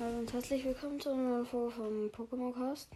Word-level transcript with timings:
Hallo 0.00 0.20
und 0.20 0.32
herzlich 0.32 0.64
willkommen 0.64 0.98
zu 0.98 1.10
einer 1.10 1.22
neuen 1.22 1.46
Folge 1.46 1.72
vom 1.72 2.06
Pokémon 2.08 2.54
Cast. 2.54 2.88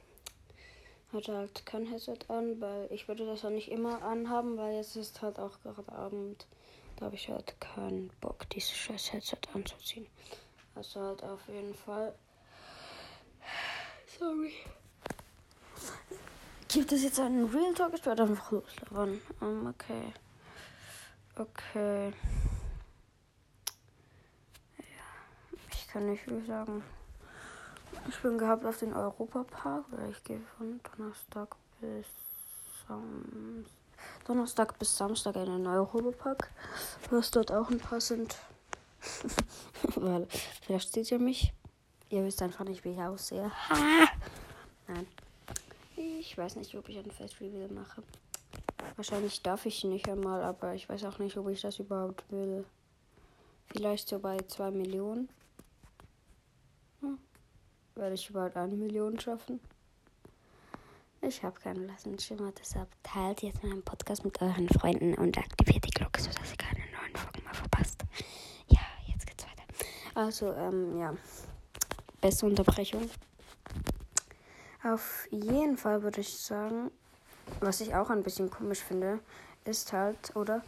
Hatte 1.12 1.36
halt 1.36 1.66
kein 1.66 1.84
Headset 1.84 2.16
an, 2.28 2.58
weil 2.62 2.90
ich 2.90 3.08
würde 3.08 3.26
das 3.26 3.44
auch 3.44 3.50
nicht 3.50 3.70
immer 3.70 4.02
anhaben, 4.02 4.56
weil 4.56 4.76
jetzt 4.76 4.96
ist 4.96 5.20
halt 5.20 5.38
auch 5.38 5.60
gerade 5.60 5.92
Abend. 5.92 6.46
Da 6.96 7.04
habe 7.04 7.14
ich 7.16 7.28
halt 7.28 7.60
keinen 7.60 8.08
Bock, 8.22 8.48
dieses 8.48 8.72
scheiß 8.72 9.12
Headset 9.12 9.36
anzuziehen. 9.52 10.06
Also 10.74 10.98
halt 10.98 11.22
auf 11.24 11.46
jeden 11.46 11.74
Fall. 11.74 12.14
Sorry. 14.18 14.54
Gibt 16.68 16.90
es 16.90 17.02
jetzt 17.02 17.20
einen 17.20 17.44
Real 17.44 17.74
Talk? 17.74 17.92
Ich 17.92 18.06
werde 18.06 18.22
einfach 18.22 18.50
loslabern. 18.50 19.20
Um, 19.42 19.66
okay. 19.66 20.14
Okay. 21.36 22.14
Ich 25.70 25.83
kann 25.94 26.06
nicht 26.06 26.24
viel 26.24 26.44
sagen. 26.44 26.82
Ich 28.08 28.20
bin 28.20 28.36
gehabt 28.36 28.66
auf 28.66 28.78
den 28.78 28.92
Europapark, 28.92 29.84
weil 29.90 30.10
ich 30.10 30.24
gehe 30.24 30.40
von 30.58 30.80
Donnerstag 30.82 31.54
bis 31.80 32.06
Sam 32.88 33.64
Donnerstag 34.26 34.76
bis 34.76 34.96
Samstag 34.96 35.36
in 35.36 35.46
den 35.46 35.66
Europapark. 35.68 36.50
Was 37.10 37.30
dort 37.30 37.52
auch 37.52 37.70
ein 37.70 37.78
paar 37.78 38.00
sind. 38.00 38.36
weil 39.94 40.26
vielleicht 40.62 40.92
seht 40.92 41.12
ihr 41.12 41.20
mich. 41.20 41.52
Ihr 42.10 42.24
wisst 42.24 42.42
einfach 42.42 42.64
nicht, 42.64 42.84
wie 42.84 42.90
ich 42.90 43.00
aussehe. 43.00 43.52
Ha! 43.68 44.08
Nein. 44.88 45.06
Ich 45.96 46.36
weiß 46.36 46.56
nicht, 46.56 46.74
ob 46.74 46.88
ich 46.88 46.98
ein 46.98 47.12
Face 47.12 47.40
Reveal 47.40 47.68
mache. 47.68 48.02
Wahrscheinlich 48.96 49.42
darf 49.42 49.64
ich 49.64 49.84
nicht 49.84 50.08
einmal, 50.08 50.42
aber 50.42 50.74
ich 50.74 50.88
weiß 50.88 51.04
auch 51.04 51.20
nicht, 51.20 51.36
ob 51.36 51.48
ich 51.50 51.60
das 51.60 51.78
überhaupt 51.78 52.24
will. 52.32 52.64
Vielleicht 53.68 54.08
so 54.08 54.18
bei 54.18 54.38
2 54.38 54.72
Millionen. 54.72 55.28
Werde 58.04 58.16
ich 58.16 58.28
überhaupt 58.28 58.58
eine 58.58 58.76
Million 58.76 59.18
schaffen? 59.18 59.60
Ich 61.22 61.42
habe 61.42 61.58
keinen 61.58 61.86
blassen 61.86 62.18
Schimmer, 62.18 62.52
deshalb 62.60 62.86
teilt 63.02 63.40
jetzt 63.40 63.64
meinen 63.64 63.82
Podcast 63.82 64.26
mit 64.26 64.42
euren 64.42 64.68
Freunden 64.68 65.14
und 65.14 65.38
aktiviert 65.38 65.86
die 65.86 65.90
Glocke, 65.90 66.20
sodass 66.20 66.50
ihr 66.50 66.58
keine 66.58 66.80
neuen 66.80 67.16
Folgen 67.16 67.42
mehr 67.42 67.54
verpasst. 67.54 68.02
Ja, 68.68 68.82
jetzt 69.06 69.26
geht's 69.26 69.46
weiter. 69.46 69.62
Also, 70.14 70.52
ähm, 70.52 70.98
ja. 70.98 71.14
Beste 72.20 72.44
Unterbrechung. 72.44 73.08
Auf 74.82 75.26
jeden 75.30 75.78
Fall 75.78 76.02
würde 76.02 76.20
ich 76.20 76.36
sagen, 76.36 76.90
was 77.60 77.80
ich 77.80 77.94
auch 77.94 78.10
ein 78.10 78.22
bisschen 78.22 78.50
komisch 78.50 78.80
finde, 78.80 79.18
ist 79.64 79.94
halt, 79.94 80.36
oder? 80.36 80.62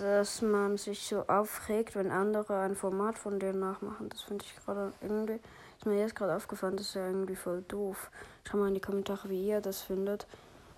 Dass 0.00 0.40
man 0.40 0.78
sich 0.78 1.00
so 1.00 1.26
aufregt, 1.26 1.96
wenn 1.96 2.12
andere 2.12 2.60
ein 2.60 2.76
Format 2.76 3.18
von 3.18 3.40
dir 3.40 3.52
nachmachen. 3.52 4.08
Das 4.08 4.22
finde 4.22 4.44
ich 4.44 4.54
gerade 4.64 4.92
irgendwie 5.00 5.40
ist 5.82 5.86
mir 5.86 5.98
jetzt 5.98 6.14
gerade 6.14 6.36
aufgefallen, 6.36 6.76
das 6.76 6.86
ist 6.86 6.94
ja 6.94 7.08
irgendwie 7.08 7.34
voll 7.34 7.62
doof. 7.62 8.12
Schau 8.44 8.56
mal 8.56 8.68
in 8.68 8.74
die 8.74 8.80
Kommentare, 8.80 9.28
wie 9.28 9.48
ihr 9.48 9.60
das 9.60 9.80
findet. 9.80 10.28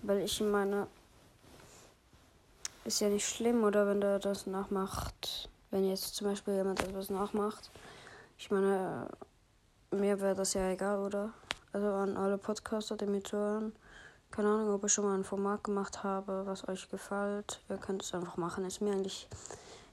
Weil 0.00 0.20
ich 0.20 0.40
meine, 0.40 0.86
ist 2.86 3.02
ja 3.02 3.10
nicht 3.10 3.28
schlimm, 3.28 3.64
oder 3.64 3.86
wenn 3.86 4.00
der 4.00 4.18
das 4.18 4.46
nachmacht. 4.46 5.50
Wenn 5.70 5.86
jetzt 5.86 6.16
zum 6.16 6.28
Beispiel 6.28 6.54
jemand 6.54 6.82
etwas 6.82 7.10
nachmacht. 7.10 7.70
Ich 8.38 8.50
meine, 8.50 9.08
mir 9.90 10.22
wäre 10.22 10.34
das 10.34 10.54
ja 10.54 10.70
egal, 10.70 11.00
oder? 11.00 11.34
Also 11.74 11.86
an 11.86 12.16
alle 12.16 12.38
Podcaster, 12.38 12.96
die 12.96 13.04
mir 13.04 13.22
zuhören. 13.22 13.74
Keine 14.30 14.48
Ahnung, 14.48 14.72
ob 14.72 14.84
ich 14.84 14.92
schon 14.94 15.04
mal 15.04 15.18
ein 15.18 15.24
Format 15.24 15.64
gemacht 15.64 16.02
habe, 16.02 16.46
was 16.46 16.66
euch 16.66 16.88
gefällt. 16.88 17.60
Ihr 17.68 17.76
könnt 17.76 18.02
es 18.02 18.14
einfach 18.14 18.38
machen. 18.38 18.64
Ist 18.64 18.80
mir 18.80 18.92
eigentlich 18.92 19.28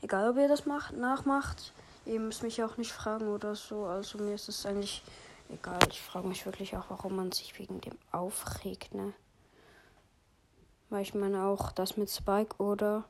egal, 0.02 0.30
ob 0.30 0.38
ihr 0.38 0.48
das 0.48 0.66
macht, 0.66 0.96
nachmacht. 0.96 1.74
Ihr 2.06 2.20
müsst 2.20 2.44
mich 2.44 2.64
auch 2.64 2.78
nicht 2.78 2.92
fragen 2.92 3.28
oder 3.28 3.56
so. 3.56 3.86
Also 3.86 4.18
mir 4.18 4.36
ist 4.36 4.50
es 4.50 4.66
eigentlich 4.66 5.04
egal. 5.50 5.80
Ich 5.90 6.02
frage 6.02 6.28
mich 6.28 6.46
wirklich 6.46 6.76
auch, 6.76 6.86
warum 6.90 7.16
man 7.16 7.32
sich 7.32 7.58
wegen 7.60 7.80
dem 7.82 7.98
aufregt, 8.12 8.94
ne? 8.94 9.14
Weil 10.90 11.04
ich 11.04 11.14
meine 11.14 11.46
auch 11.46 11.72
das 11.72 11.96
mit 11.98 12.10
Spike 12.10 12.56
oder 12.58 13.06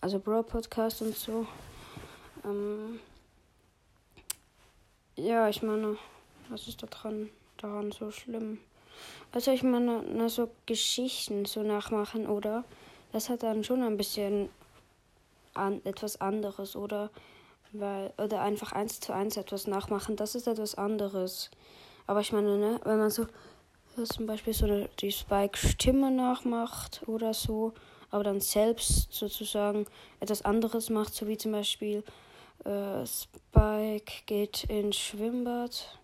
also 0.00 0.18
Bro 0.18 0.44
Podcast 0.44 1.02
und 1.02 1.16
so. 1.16 1.46
Ähm, 2.44 3.00
ja, 5.16 5.48
ich 5.48 5.62
meine, 5.62 5.96
was 6.48 6.68
ist 6.68 6.82
da 6.82 6.86
dran, 6.86 7.30
daran 7.56 7.92
so 7.92 8.10
schlimm? 8.10 8.58
Also 9.32 9.50
ich 9.50 9.62
meine, 9.62 10.02
na, 10.02 10.28
so 10.28 10.50
Geschichten 10.66 11.44
so 11.44 11.62
nachmachen, 11.62 12.26
oder? 12.26 12.64
Das 13.12 13.28
hat 13.28 13.42
dann 13.42 13.64
schon 13.64 13.82
ein 13.82 13.96
bisschen 13.96 14.48
an, 15.54 15.80
etwas 15.84 16.20
anderes, 16.20 16.76
oder? 16.76 17.10
Weil, 17.76 18.12
oder 18.18 18.40
einfach 18.40 18.70
eins 18.70 19.00
zu 19.00 19.12
eins 19.12 19.36
etwas 19.36 19.66
nachmachen, 19.66 20.14
das 20.14 20.36
ist 20.36 20.46
etwas 20.46 20.76
anderes. 20.76 21.50
Aber 22.06 22.20
ich 22.20 22.30
meine, 22.30 22.56
ne, 22.56 22.80
wenn 22.84 22.98
man 22.98 23.10
so 23.10 23.26
zum 24.04 24.26
Beispiel 24.26 24.52
so 24.52 24.66
eine, 24.66 24.88
die 25.00 25.10
Spike-Stimme 25.10 26.12
nachmacht 26.12 27.02
oder 27.08 27.34
so, 27.34 27.72
aber 28.12 28.22
dann 28.22 28.40
selbst 28.40 29.12
sozusagen 29.12 29.86
etwas 30.20 30.42
anderes 30.42 30.88
macht, 30.88 31.14
so 31.14 31.26
wie 31.26 31.36
zum 31.36 31.50
Beispiel 31.50 32.04
äh, 32.64 33.04
Spike 33.04 34.22
geht 34.26 34.64
ins 34.64 34.96
Schwimmbad. 34.96 35.98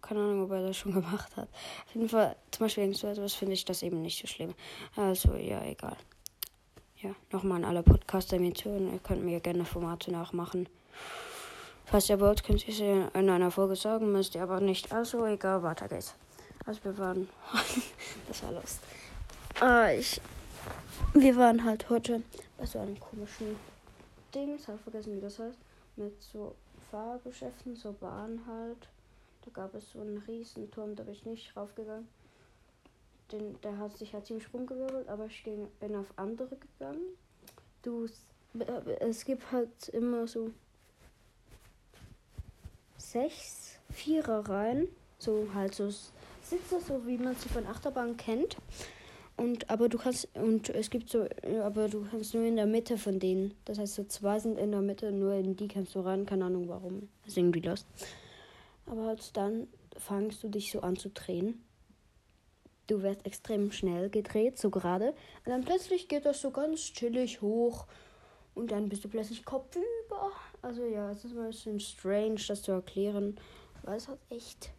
Keine 0.00 0.20
Ahnung, 0.20 0.44
ob 0.44 0.50
er 0.52 0.66
das 0.66 0.78
schon 0.78 0.92
gemacht 0.94 1.36
hat. 1.36 1.50
Auf 1.86 1.94
jeden 1.94 2.08
Fall, 2.08 2.36
zum 2.50 2.64
Beispiel 2.64 2.94
so 2.94 3.06
etwas 3.06 3.34
finde 3.34 3.52
ich 3.52 3.66
das 3.66 3.82
eben 3.82 4.00
nicht 4.00 4.18
so 4.18 4.26
schlimm. 4.26 4.54
Also, 4.96 5.34
ja, 5.34 5.62
egal 5.62 5.98
ja, 7.02 7.14
nochmal 7.32 7.58
an 7.58 7.64
alle 7.64 7.82
Podcaster 7.82 8.38
mir 8.38 8.54
zuhören. 8.54 8.92
Ihr 8.92 8.98
könnt 9.00 9.24
mir 9.24 9.40
gerne 9.40 9.64
Formate 9.64 10.12
nachmachen. 10.12 10.68
Falls 11.84 12.08
ihr 12.08 12.20
wollt, 12.20 12.44
könnt 12.44 12.66
ihr 12.66 12.72
es 12.72 12.80
in 13.14 13.28
einer 13.28 13.50
Folge 13.50 13.76
sagen, 13.76 14.12
müsst 14.12 14.34
ihr 14.34 14.42
aber 14.42 14.60
nicht. 14.60 14.92
Also 14.92 15.26
egal, 15.26 15.62
weiter 15.62 15.88
geht's. 15.88 16.14
Also 16.64 16.84
wir 16.84 16.96
waren. 16.98 17.28
das 18.28 18.42
war 18.44 18.52
Lust. 18.52 18.80
Äh, 19.60 19.98
ich. 19.98 20.20
Wir 21.14 21.36
waren 21.36 21.64
halt 21.64 21.90
heute 21.90 22.22
bei 22.56 22.66
so 22.66 22.78
einem 22.78 22.98
komischen 23.00 23.56
Ding. 24.34 24.54
Ich 24.56 24.68
habe 24.68 24.78
vergessen, 24.78 25.16
wie 25.16 25.20
das 25.20 25.38
heißt. 25.38 25.58
Mit 25.96 26.22
so 26.22 26.54
Fahrgeschäften, 26.90 27.74
so 27.74 27.92
Bahn 27.92 28.40
halt. 28.46 28.88
Da 29.44 29.50
gab 29.52 29.74
es 29.74 29.90
so 29.90 30.00
einen 30.00 30.18
riesen 30.28 30.70
Turm, 30.70 30.94
da 30.94 31.02
bin 31.02 31.14
ich 31.14 31.24
nicht 31.24 31.56
raufgegangen 31.56 32.06
den, 33.32 33.60
der 33.62 33.78
hat 33.78 33.96
sich 33.96 34.12
halt 34.12 34.26
ziemlich 34.26 34.52
rumgewirbelt, 34.52 35.08
aber 35.08 35.26
ich 35.26 35.42
ging, 35.44 35.68
bin 35.80 35.96
auf 35.96 36.12
andere 36.16 36.56
gegangen. 36.56 37.16
Du, 37.82 38.06
äh, 38.58 38.90
es 39.00 39.24
gibt 39.24 39.50
halt 39.50 39.88
immer 39.88 40.26
so 40.26 40.50
sechs 42.96 43.78
Vierer-Reihen, 43.90 44.88
so 45.18 45.48
halt 45.54 45.74
so 45.74 45.88
Sitze, 45.88 46.80
so 46.86 47.06
wie 47.06 47.18
man 47.18 47.34
sie 47.36 47.48
von 47.48 47.66
Achterbahn 47.66 48.16
kennt. 48.16 48.56
Und 49.36 49.70
aber 49.70 49.88
du 49.88 49.98
kannst 49.98 50.28
und 50.34 50.68
es 50.68 50.90
gibt 50.90 51.08
so, 51.08 51.26
aber 51.62 51.88
du 51.88 52.04
kannst 52.10 52.34
nur 52.34 52.44
in 52.44 52.56
der 52.56 52.66
Mitte 52.66 52.98
von 52.98 53.18
denen. 53.18 53.54
Das 53.64 53.78
heißt, 53.78 53.94
so 53.94 54.04
zwei 54.04 54.38
sind 54.38 54.58
in 54.58 54.70
der 54.70 54.82
Mitte, 54.82 55.10
nur 55.10 55.34
in 55.34 55.56
die 55.56 55.68
kannst 55.68 55.94
du 55.94 56.00
ran. 56.00 56.26
Keine 56.26 56.44
Ahnung 56.44 56.68
warum. 56.68 57.08
Das 57.22 57.32
ist 57.32 57.38
irgendwie 57.38 57.60
lost. 57.60 57.86
Aber 58.86 59.06
halt 59.06 59.36
dann 59.36 59.68
fangst 59.96 60.42
du 60.42 60.48
dich 60.48 60.70
so 60.70 60.80
an 60.80 60.96
zu 60.96 61.08
drehen 61.10 61.62
du 62.92 63.02
wirst 63.02 63.24
extrem 63.24 63.72
schnell 63.72 64.10
gedreht, 64.10 64.58
so 64.58 64.70
gerade. 64.70 65.14
Und 65.44 65.46
dann 65.46 65.64
plötzlich 65.64 66.08
geht 66.08 66.26
das 66.26 66.40
so 66.40 66.50
ganz 66.50 66.92
chillig 66.92 67.40
hoch. 67.40 67.86
Und 68.54 68.70
dann 68.70 68.88
bist 68.88 69.02
du 69.04 69.08
plötzlich 69.08 69.44
kopfüber. 69.44 70.30
Also 70.60 70.84
ja, 70.84 71.10
es 71.10 71.24
ist 71.24 71.36
ein 71.36 71.46
bisschen 71.46 71.80
strange, 71.80 72.40
das 72.46 72.62
zu 72.62 72.72
erklären. 72.72 73.36
Weil 73.82 73.96
es 73.96 74.08
hat 74.08 74.18
echt. 74.28 74.70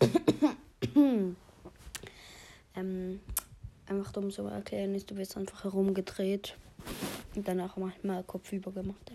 ähm, 2.76 3.20
einfach 3.86 4.12
dumm 4.12 4.30
zu 4.30 4.44
erklären 4.44 4.94
ist, 4.94 5.10
du 5.10 5.16
wirst 5.16 5.36
einfach 5.36 5.64
herumgedreht. 5.64 6.56
Und 7.34 7.46
danach 7.46 7.76
manchmal 7.76 8.22
kopfüber 8.24 8.70
gemacht. 8.72 9.12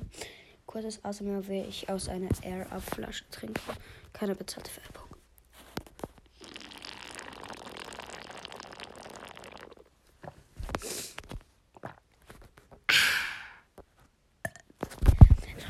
Kurzes 0.65 1.03
Asthma, 1.03 1.41
wie 1.47 1.61
ich 1.61 1.89
aus 1.89 2.09
einer 2.09 2.29
Air-Up-Flasche 2.43 3.23
trinke. 3.31 3.61
Keine 4.13 4.35
bezahlte 4.35 4.71
Werbung. 4.83 5.04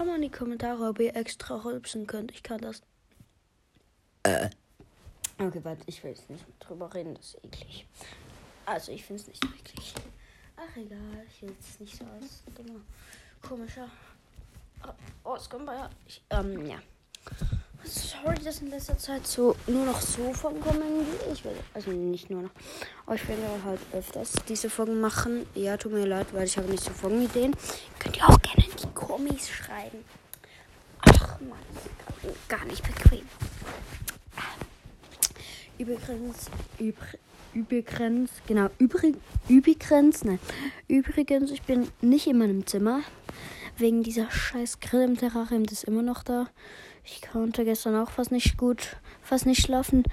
Schau 0.05 0.11
mal 0.11 0.17
in 0.17 0.21
die 0.21 0.29
Kommentare, 0.29 0.89
ob 0.89 0.99
ihr 0.99 1.15
extra 1.15 1.55
rülpsen 1.55 2.05
könnt. 2.05 2.31
Ich 2.31 2.43
kann 2.43 2.59
das. 2.59 2.81
Äh. 4.23 4.49
Okay, 5.39 5.59
warte, 5.63 5.81
ich 5.87 6.03
will 6.03 6.11
jetzt 6.11 6.29
nicht 6.29 6.45
drüber 6.59 6.93
reden, 6.93 7.15
das 7.15 7.33
ist 7.33 7.43
eklig. 7.43 7.87
Also, 8.65 8.91
ich 8.91 9.03
finde 9.03 9.21
es 9.21 9.27
nicht 9.27 9.43
eklig. 9.43 9.93
Ach, 10.57 10.77
egal, 10.77 11.25
ich 11.27 11.41
will 11.41 11.55
es 11.59 11.79
nicht 11.79 11.97
so 11.97 12.05
als 12.05 12.43
dummer, 12.55 12.79
komischer 13.41 13.89
oh, 14.83 15.29
Auskommen. 15.31 15.67
Ich, 16.05 16.21
ähm, 16.29 16.65
ja. 16.67 16.77
Sorry, 17.83 18.35
dass 18.43 18.61
in 18.61 18.69
letzter 18.69 18.97
Zeit 18.97 19.25
so 19.25 19.55
nur 19.67 19.85
noch 19.85 20.01
so 20.01 20.33
Folgen 20.33 20.61
kommen. 20.61 21.05
Ich 21.33 21.43
will, 21.43 21.57
also 21.73 21.91
nicht 21.91 22.29
nur 22.29 22.43
noch. 22.43 22.51
Aber 23.05 23.15
ich 23.15 23.27
werde 23.27 23.41
halt 23.63 23.79
öfters 23.91 24.33
diese 24.47 24.69
Folgen 24.69 24.99
machen. 25.01 25.47
Ja, 25.55 25.77
tut 25.77 25.93
mir 25.93 26.05
leid, 26.05 26.27
weil 26.31 26.45
ich 26.45 26.57
habe 26.57 26.69
nicht 26.69 26.83
so 26.83 26.91
Folgenideen. 26.91 27.55
Könnt 27.99 28.17
ihr 28.17 28.29
auch 28.29 28.41
gerne 28.41 28.64
Kommis 29.15 29.47
schreiben. 29.49 30.03
Ach. 30.99 31.25
Ach 31.35 31.39
man, 31.39 32.33
gar 32.49 32.65
nicht 32.65 32.83
bequem. 32.83 33.25
Übrigens, 35.77 36.49
übr 36.79 37.05
übrigens, 37.53 38.31
genau, 38.45 38.67
übrig, 38.77 39.15
übrigens, 39.47 40.25
nein, 40.25 40.39
übrigens, 40.89 41.51
ich 41.51 41.61
bin 41.61 41.87
nicht 42.01 42.27
in 42.27 42.37
meinem 42.37 42.67
Zimmer. 42.67 43.03
Wegen 43.77 44.03
dieser 44.03 44.29
scheiß 44.29 44.81
Grill 44.81 45.03
im 45.03 45.17
Terrarium, 45.17 45.65
das 45.65 45.79
ist 45.79 45.83
immer 45.85 46.01
noch 46.01 46.23
da. 46.23 46.47
Ich 47.05 47.21
konnte 47.21 47.63
gestern 47.63 47.95
auch 47.95 48.09
fast 48.09 48.33
nicht 48.33 48.57
gut, 48.57 48.97
fast 49.21 49.45
nicht 49.45 49.61
schlafen. 49.61 50.03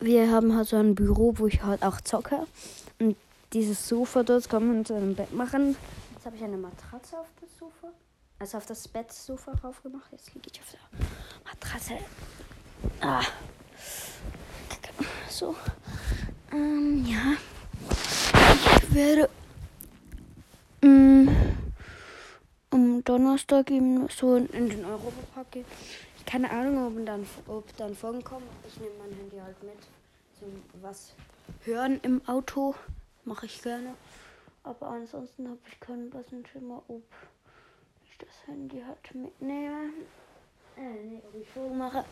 Wir 0.00 0.30
haben 0.30 0.56
halt 0.56 0.66
so 0.66 0.76
ein 0.76 0.96
Büro, 0.96 1.34
wo 1.36 1.46
ich 1.46 1.62
halt 1.62 1.84
auch 1.84 2.00
zocke. 2.00 2.46
Und 2.98 3.16
dieses 3.52 3.88
Sofa 3.88 4.24
dort 4.24 4.48
kann 4.48 4.66
man 4.66 4.84
zu 4.84 4.94
einem 4.94 5.14
Bett 5.14 5.32
machen. 5.32 5.76
Jetzt 6.14 6.26
habe 6.26 6.36
ich 6.36 6.42
eine 6.44 6.56
Matratze 6.56 7.18
auf 7.18 7.28
das 7.40 7.48
Sofa. 7.58 7.92
Also 8.40 8.56
auf 8.56 8.64
das 8.64 8.88
Bettsofa 8.88 9.52
drauf 9.52 9.82
gemacht. 9.82 10.08
Jetzt 10.12 10.34
liege 10.34 10.48
ich 10.50 10.60
auf 10.60 10.70
der 10.72 10.80
Matratze. 11.44 11.98
Ah. 13.02 13.22
So. 15.28 15.54
Ähm, 16.50 17.04
ja. 17.06 17.36
Ich 18.82 18.94
werde 18.94 19.28
mh, 20.80 21.30
am 22.70 23.04
Donnerstag 23.04 23.70
eben 23.70 24.08
so 24.08 24.36
in 24.36 24.70
den 24.70 24.86
Europapark 24.86 25.50
gehen. 25.50 25.66
Keine 26.24 26.50
Ahnung, 26.50 26.86
ob 26.86 27.06
dann, 27.06 27.26
ob 27.46 27.76
dann 27.76 27.94
Folgen 27.94 28.24
kommen. 28.24 28.46
Ich 28.66 28.80
nehme 28.80 28.94
mein 28.98 29.16
Handy 29.18 29.36
halt 29.36 29.62
mit. 29.62 29.78
So 30.40 30.46
was 30.80 31.12
hören 31.64 32.00
im 32.02 32.26
Auto 32.26 32.74
mache 33.24 33.44
ich 33.44 33.60
gerne. 33.62 33.94
Aber 34.62 34.88
ansonsten 34.88 35.46
habe 35.46 35.58
ich 35.70 35.78
keinen 35.78 36.08
blassen 36.08 36.46
Schimmer, 36.46 36.82
ob 36.88 37.02
das 38.20 38.46
Handy 38.46 38.82
halt 38.86 39.14
mitnehme. 39.14 39.90
Äh, 40.76 41.04
nee, 41.04 41.22
ob 41.26 41.40
ich 41.40 41.48
Folgen 41.48 41.78
mache. 41.78 42.04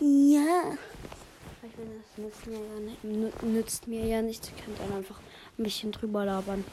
Ja. 0.00 0.76
Ich 1.62 1.78
meine, 1.78 1.90
das 1.98 2.18
nützt 2.18 2.46
mir 2.46 2.58
ja 2.58 2.80
nicht. 2.80 3.42
Nützt 3.42 3.88
mir 3.88 4.04
ja 4.06 4.22
nichts. 4.22 4.48
Ich 4.48 4.64
kann 4.64 4.74
dann 4.78 4.98
einfach 4.98 5.18
ein 5.58 5.62
bisschen 5.62 5.92
drüber 5.92 6.24
labern. 6.24 6.64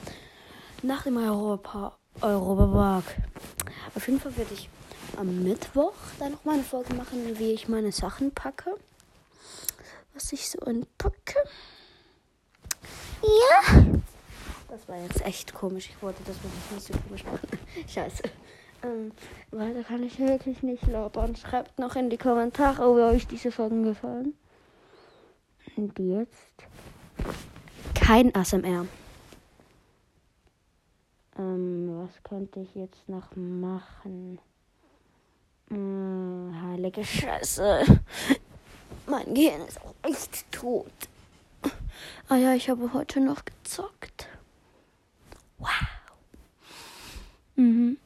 Nach 0.84 1.04
dem 1.04 1.18
Europa 1.18 1.98
Europapark. 2.20 3.06
Auf 3.96 4.08
jeden 4.08 4.20
Fall 4.20 4.36
werde 4.38 4.54
ich 4.54 4.70
am 5.18 5.44
Mittwoch 5.44 5.94
dann 6.20 6.34
noch 6.34 6.46
mal 6.46 6.54
eine 6.54 6.64
Folge 6.64 6.94
machen, 6.94 7.38
wie 7.40 7.52
ich 7.52 7.68
meine 7.68 7.92
Sachen 7.92 8.32
packe. 8.32 8.76
Was 10.14 10.32
ich 10.34 10.50
so 10.50 10.60
entpacke. 10.60 11.38
Ja. 13.24 14.02
Das 14.72 14.88
war 14.88 14.96
jetzt 15.02 15.26
echt 15.26 15.54
komisch. 15.54 15.90
Ich 15.90 16.02
wollte 16.02 16.24
das 16.24 16.38
nicht 16.42 16.88
so 16.88 16.94
komisch 16.94 17.26
machen. 17.26 17.50
Scheiße. 17.90 18.24
Ähm, 18.84 19.12
weiter 19.52 19.84
kann 19.84 20.02
ich 20.02 20.18
wirklich 20.18 20.64
nicht 20.64 20.88
labern. 20.88 21.36
Schreibt 21.36 21.78
noch 21.78 21.98
in 21.98 22.10
die 22.10 22.18
Kommentare, 22.18 22.82
ob 22.88 22.96
euch 22.96 23.28
diese 23.28 23.52
Folgen 23.52 23.84
gefallen. 23.84 24.34
Und 25.76 26.00
jetzt 26.00 26.54
kein 27.94 28.34
ASMR. 28.34 28.88
Ähm, 31.38 31.90
was 32.02 32.24
könnte 32.24 32.62
ich 32.62 32.74
jetzt 32.74 33.10
noch 33.10 33.36
machen? 33.36 34.40
Hm, 35.68 36.56
heilige 36.64 37.04
Scheiße. 37.04 37.84
Mein 39.06 39.34
Gehirn 39.34 39.68
ist 39.68 39.82
auch 39.82 39.96
echt 40.04 40.50
tot. 40.50 40.92
Ah 42.30 42.38
ja, 42.38 42.54
ich 42.54 42.70
habe 42.70 42.94
heute 42.94 43.20
noch 43.20 43.44
gezockt. 43.44 44.11
Wow. 45.62 45.70
Mhm. 47.56 47.98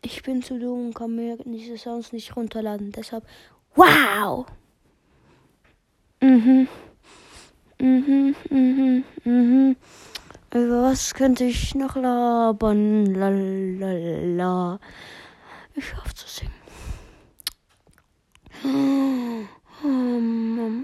Ich 0.00 0.22
bin 0.22 0.42
zu 0.42 0.58
dumm 0.58 0.86
und 0.86 0.94
kann 0.94 1.14
mir 1.14 1.36
diese 1.44 1.76
Sounds 1.76 2.12
nicht 2.12 2.34
runterladen. 2.34 2.90
Deshalb, 2.90 3.24
wow. 3.74 4.46
Mhm. 6.20 6.68
Mhm, 7.78 8.34
mhm, 8.48 9.04
mhm. 9.24 9.76
Über 10.54 10.82
was 10.82 11.14
könnte 11.14 11.44
ich 11.44 11.74
noch 11.74 11.96
labern? 11.96 13.06
Lalala. 13.06 14.80
Ich 15.74 15.96
hoffe 15.96 16.14
zu 16.14 16.28
singen. 16.28 16.52
Um, 18.62 19.48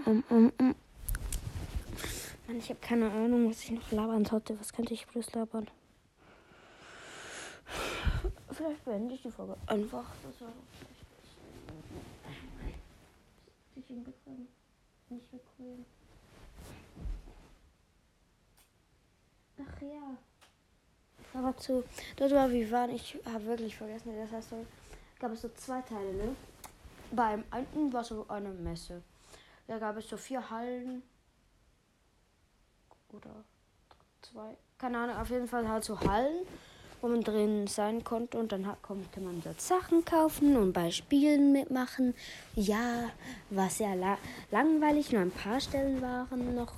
um, 0.05 0.23
um. 0.59 0.75
Mann, 2.47 2.59
ich 2.59 2.69
habe 2.71 2.81
keine 2.81 3.11
Ahnung, 3.11 3.51
was 3.51 3.63
ich 3.63 3.71
noch 3.71 3.93
labern 3.93 4.25
sollte. 4.25 4.59
Was 4.59 4.73
könnte 4.73 4.95
ich 4.95 5.07
bloß 5.07 5.33
labern? 5.33 5.69
Vielleicht 8.59 8.85
beende 8.85 9.15
ich 9.15 9.23
die 9.23 9.31
Folge 9.31 9.57
einfach. 9.69 10.05
Das 10.25 10.41
war 10.41 10.49
nicht 15.11 15.31
bequem. 15.31 15.85
Ach 19.61 19.81
ja. 19.81 20.17
Aber 21.35 21.57
zu. 21.57 21.85
Dort 22.17 22.33
war 22.33 22.51
wie 22.51 22.69
waren. 22.73 22.91
Ich 22.91 23.17
habe 23.25 23.47
wirklich 23.47 23.77
vergessen. 23.77 24.17
Das 24.19 24.33
heißt, 24.33 24.51
so 24.51 24.67
gab 25.21 25.31
es 25.31 25.43
so 25.43 25.51
zwei 25.51 25.81
Teile, 25.83 26.13
ne? 26.15 26.35
Beim 27.13 27.45
einen 27.53 27.93
war 27.93 28.03
so 28.03 28.27
eine 28.27 28.49
Messe. 28.49 29.05
Da 29.69 29.79
gab 29.79 29.97
es 29.99 30.09
so 30.09 30.17
vier 30.17 30.51
Hallen. 30.51 31.05
Oder 33.13 33.45
zwei. 34.21 34.57
Keine 34.79 34.99
Ahnung, 34.99 35.17
auf 35.17 35.31
jeden 35.31 35.47
Fall 35.47 35.69
halt 35.69 35.85
so 35.85 36.01
Hallen, 36.01 36.45
wo 37.01 37.09
man 37.09 37.23
drin 37.23 37.67
sein 37.67 38.05
konnte. 38.05 38.39
Und 38.39 38.53
dann 38.53 38.67
konnte 38.83 39.21
man 39.21 39.43
dort 39.43 39.61
Sachen 39.61 40.05
kaufen 40.05 40.57
und 40.57 40.73
bei 40.73 40.91
Spielen 40.91 41.53
mitmachen. 41.53 42.15
Ja, 42.55 43.11
war 43.51 43.71
sehr 43.71 43.97
la 43.97 44.19
langweilig. 44.51 45.13
Nur 45.13 45.23
ein 45.23 45.31
paar 45.31 45.61
Stellen 45.61 46.01
waren 46.03 46.55
noch 46.55 46.73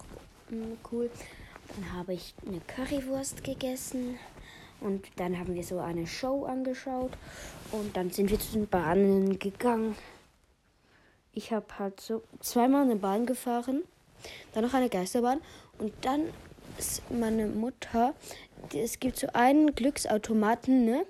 mh, 0.51 0.65
hm, 0.65 0.79
cool. 0.91 1.11
Dann 1.77 1.93
habe 1.93 2.15
ich 2.15 2.35
eine 2.47 2.61
Currywurst 2.61 3.45
gegessen 3.45 4.19
und 4.81 5.07
dann 5.17 5.39
haben 5.39 5.55
wir 5.55 5.63
so 5.63 5.79
eine 5.79 6.07
Show 6.07 6.45
angeschaut 6.45 7.13
und 7.71 7.97
dann 7.97 8.11
sind 8.11 8.31
wir 8.31 8.41
zu 8.41 8.53
den 8.53 8.67
Bahnen 8.67 9.39
gegangen. 9.39 9.95
Ich 11.33 11.53
habe 11.53 11.67
halt 11.79 12.01
so 12.01 12.23
zweimal 12.41 12.83
eine 12.83 12.97
Bahn 12.97 13.27
gefahren, 13.27 13.83
dann 14.53 14.65
noch 14.65 14.75
eine 14.75 14.89
Geisterbahn 14.89 15.41
und 15.79 15.93
dann 16.01 16.31
ist 16.81 17.03
meine 17.11 17.47
Mutter, 17.47 18.15
es 18.75 18.99
gibt 19.01 19.19
so 19.19 19.27
einen 19.35 19.75
Glücksautomaten, 19.75 20.87
ne? 20.87 21.05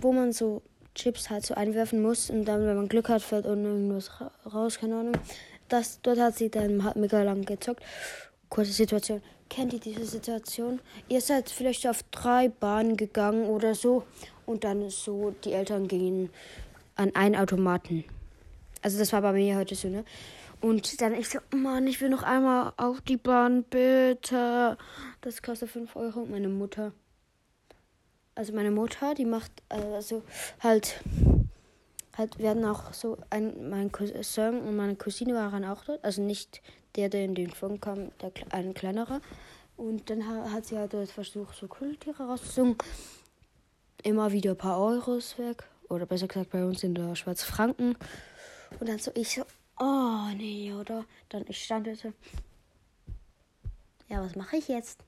Wo 0.00 0.12
man 0.12 0.32
so 0.32 0.62
Chips 0.94 1.28
halt 1.28 1.44
so 1.44 1.54
einwerfen 1.54 2.00
muss 2.00 2.30
und 2.30 2.44
dann, 2.44 2.64
wenn 2.64 2.76
man 2.76 2.86
Glück 2.86 3.08
hat, 3.08 3.22
fällt 3.22 3.46
unten 3.46 3.64
irgendwas 3.64 4.12
raus, 4.46 4.78
keine 4.78 4.94
Ahnung. 4.94 5.16
Das, 5.68 6.00
dort 6.02 6.20
hat 6.20 6.36
sie 6.36 6.50
dann 6.50 6.84
halt 6.84 6.94
mega 6.94 7.20
lang 7.24 7.44
gezockt. 7.44 7.82
Kurze 8.48 8.70
Situation. 8.70 9.20
Kennt 9.50 9.72
ihr 9.72 9.80
diese 9.80 10.04
Situation? 10.04 10.78
Ihr 11.08 11.20
seid 11.20 11.50
vielleicht 11.50 11.88
auf 11.88 12.04
drei 12.12 12.48
Bahnen 12.48 12.96
gegangen 12.96 13.46
oder 13.46 13.74
so 13.74 14.04
und 14.46 14.62
dann 14.62 14.88
so, 14.88 15.34
die 15.44 15.52
Eltern 15.52 15.88
gingen 15.88 16.30
an 16.94 17.12
einen 17.16 17.34
Automaten. 17.34 18.04
Also 18.84 18.98
das 18.98 19.14
war 19.14 19.22
bei 19.22 19.32
mir 19.32 19.56
heute 19.56 19.74
so, 19.74 19.88
ne? 19.88 20.04
Und 20.60 21.00
dann 21.00 21.14
ich 21.14 21.30
so, 21.30 21.38
Mann, 21.56 21.86
ich 21.86 22.02
will 22.02 22.10
noch 22.10 22.22
einmal 22.22 22.74
auf 22.76 23.00
die 23.00 23.16
Bahn, 23.16 23.64
bitte. 23.64 24.76
Das 25.22 25.40
kostet 25.40 25.70
5 25.70 25.96
Euro. 25.96 26.20
Und 26.20 26.30
meine 26.30 26.50
Mutter. 26.50 26.92
Also 28.34 28.52
meine 28.52 28.70
Mutter, 28.70 29.14
die 29.14 29.24
macht 29.24 29.50
also 29.70 30.22
halt 30.60 31.00
halt 32.16 32.38
werden 32.38 32.64
auch 32.66 32.92
so 32.92 33.16
ein 33.30 33.70
mein 33.70 33.90
Cousin 33.90 34.60
und 34.60 34.76
meine 34.76 34.96
Cousine 34.96 35.34
waren 35.34 35.64
auch 35.64 35.82
dort, 35.84 36.04
also 36.04 36.20
nicht 36.20 36.60
der, 36.96 37.08
der 37.08 37.24
in 37.24 37.34
den 37.34 37.50
Funk 37.50 37.82
kam, 37.82 38.10
der 38.20 38.32
ein 38.50 38.74
kleinerer. 38.74 39.22
Und 39.78 40.10
dann 40.10 40.26
hat 40.52 40.66
sie 40.66 40.76
halt 40.76 40.94
versucht, 41.10 41.56
so 41.56 41.68
Kultiere 41.68 42.22
rauszusungen. 42.22 42.76
Immer 44.02 44.30
wieder 44.30 44.50
ein 44.50 44.58
paar 44.58 44.78
Euros 44.78 45.38
weg. 45.38 45.64
Oder 45.88 46.06
besser 46.06 46.28
gesagt 46.28 46.50
bei 46.50 46.64
uns 46.64 46.82
in 46.82 46.94
der 46.94 47.16
Schweiz 47.16 47.42
Franken. 47.42 47.96
Und 48.80 48.88
dann 48.88 48.98
so, 48.98 49.10
ich 49.14 49.34
so, 49.34 49.42
oh 49.78 50.28
nee, 50.36 50.72
oder? 50.72 51.04
Dann 51.28 51.44
ich 51.48 51.62
stand 51.64 51.88
so, 51.96 52.12
ja, 54.08 54.22
was 54.22 54.36
mache 54.36 54.56
ich 54.56 54.68
jetzt? 54.68 55.00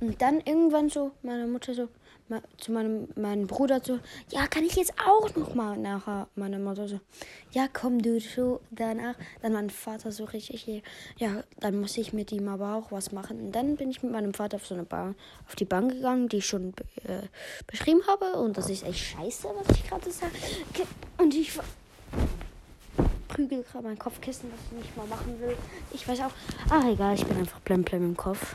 Und 0.00 0.20
dann 0.22 0.40
irgendwann 0.40 0.88
so, 0.88 1.12
meine 1.22 1.46
Mutter 1.46 1.74
so, 1.74 1.88
zu 2.58 2.72
meinem, 2.72 3.08
meinem 3.16 3.46
Bruder 3.46 3.80
so, 3.82 3.98
ja, 4.30 4.46
kann 4.46 4.64
ich 4.64 4.76
jetzt 4.76 4.94
auch 5.04 5.34
noch 5.34 5.54
mal 5.54 5.76
nachher, 5.76 6.28
meine 6.36 6.58
Mutter 6.58 6.88
so, 6.88 7.00
ja, 7.50 7.66
komm 7.72 8.00
du 8.00 8.20
so 8.20 8.60
danach. 8.70 9.16
Dann 9.42 9.52
mein 9.52 9.70
Vater 9.70 10.12
so 10.12 10.24
richtig, 10.24 10.82
ja, 11.18 11.42
dann 11.58 11.80
muss 11.80 11.96
ich 11.96 12.12
mit 12.12 12.32
ihm 12.32 12.48
aber 12.48 12.76
auch 12.76 12.92
was 12.92 13.12
machen. 13.12 13.40
Und 13.40 13.52
dann 13.52 13.76
bin 13.76 13.90
ich 13.90 14.02
mit 14.02 14.12
meinem 14.12 14.32
Vater 14.32 14.56
auf 14.56 14.66
so 14.66 14.74
eine 14.74 14.84
Bahn, 14.84 15.16
auf 15.46 15.56
die 15.56 15.64
Bank 15.64 15.92
gegangen, 15.92 16.28
die 16.28 16.38
ich 16.38 16.46
schon 16.46 16.72
äh, 17.04 17.22
beschrieben 17.66 18.02
habe. 18.06 18.38
Und 18.38 18.56
das 18.56 18.70
ist 18.70 18.84
echt 18.84 19.00
scheiße, 19.00 19.48
was 19.54 19.76
ich 19.76 19.88
gerade 19.88 20.10
sage. 20.10 20.32
Und 21.18 21.34
ich 21.34 21.52
prügel 23.30 23.62
gerade 23.62 23.84
mein 23.84 23.98
Kopfkissen, 23.98 24.50
was 24.52 24.60
ich 24.66 24.84
nicht 24.84 24.96
mal 24.96 25.06
machen 25.06 25.40
will. 25.40 25.56
Ich 25.92 26.06
weiß 26.06 26.20
auch, 26.20 26.32
ach 26.68 26.84
egal, 26.84 27.14
ich 27.14 27.24
bin 27.24 27.36
einfach 27.38 27.60
blemblem 27.60 28.04
im 28.04 28.16
Kopf. 28.16 28.54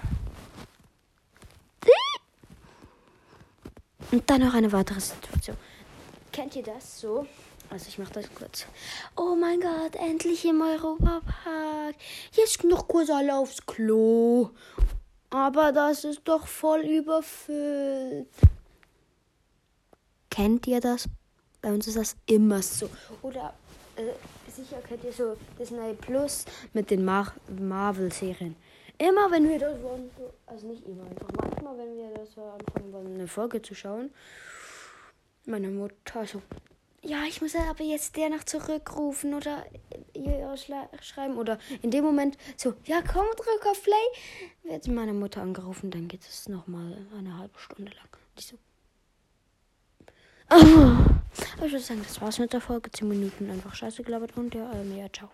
Und 4.11 4.29
dann 4.29 4.41
noch 4.41 4.53
eine 4.53 4.71
weitere 4.71 4.99
Situation. 4.99 5.57
kennt 6.31 6.55
ihr 6.55 6.63
das 6.63 7.01
so? 7.01 7.25
Also 7.69 7.87
ich 7.89 7.97
mache 7.97 8.13
das 8.13 8.25
kurz. 8.35 8.65
Oh 9.15 9.35
mein 9.35 9.59
Gott, 9.59 9.95
endlich 9.95 10.45
im 10.45 10.61
Europapark. 10.61 11.95
Jetzt 12.33 12.63
noch 12.63 12.87
kurz 12.87 13.09
alle 13.09 13.35
aufs 13.35 13.65
Klo. 13.65 14.51
Aber 15.31 15.71
das 15.71 16.03
ist 16.03 16.21
doch 16.25 16.47
voll 16.47 16.81
überfüllt. 16.81 18.27
Kennt 20.29 20.67
ihr 20.67 20.79
das? 20.79 21.09
Bei 21.61 21.73
uns 21.73 21.87
ist 21.87 21.97
das 21.97 22.15
immer 22.27 22.61
so. 22.61 22.89
Oder 23.21 23.53
äh, 23.95 24.03
sicher 24.55 24.77
kennt 24.81 25.03
ihr 25.03 25.11
so 25.11 25.35
Disney 25.59 25.93
Plus 25.93 26.45
mit 26.73 26.89
den 26.89 27.03
Mar 27.03 27.33
Marvel-Serien. 27.59 28.55
Immer 28.97 29.29
wenn 29.29 29.49
wir 29.49 29.59
das 29.59 29.81
wollen, 29.83 30.09
also 30.45 30.67
nicht 30.67 30.85
immer, 30.85 31.03
einfach 31.03 31.27
manchmal, 31.41 31.77
wenn 31.77 31.97
wir 31.97 32.09
das 32.15 32.37
anfangen 32.37 32.93
wollen, 32.93 33.13
eine 33.15 33.27
Folge 33.27 33.61
zu 33.61 33.75
schauen, 33.75 34.11
meine 35.45 35.67
Mutter 35.67 36.25
so, 36.25 36.41
ja, 37.01 37.23
ich 37.27 37.41
muss 37.41 37.55
aber 37.55 37.83
jetzt 37.83 38.15
der 38.15 38.29
noch 38.29 38.43
zurückrufen 38.45 39.33
oder 39.33 39.65
ihr 40.13 40.55
schreiben 41.01 41.37
oder 41.37 41.59
in 41.81 41.91
dem 41.91 42.03
Moment 42.03 42.37
so, 42.57 42.73
ja, 42.85 43.01
komm, 43.01 43.25
drück 43.35 43.65
auf 43.69 43.83
Play. 43.83 44.71
Wird 44.71 44.87
meine 44.87 45.13
Mutter 45.13 45.41
angerufen, 45.41 45.91
dann 45.91 46.07
geht 46.07 46.21
es 46.21 46.49
nochmal 46.49 46.97
eine 47.15 47.37
halbe 47.37 47.59
Stunde 47.59 47.91
lang. 47.91 48.09
Ich 48.37 48.47
so, 48.47 48.55
oh. 50.51 51.24
Aber 51.57 51.65
ich 51.65 51.71
würde 51.73 51.83
sagen, 51.83 52.01
das 52.03 52.21
war's 52.21 52.39
mit 52.39 52.53
der 52.53 52.61
Folge. 52.61 52.91
10 52.91 53.07
Minuten 53.07 53.49
einfach 53.49 53.75
scheiße 53.75 54.03
gelabert 54.03 54.35
und 54.37 54.53
ja, 54.55 54.71
ähm, 54.73 54.97
ja, 54.97 55.07
ciao. 55.11 55.29